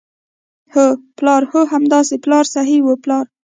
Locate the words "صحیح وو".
2.55-3.01